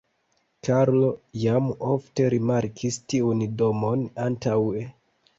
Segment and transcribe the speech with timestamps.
[0.67, 1.09] Karlo
[1.41, 4.83] jam ofte rimarkis tiun domon antaŭe.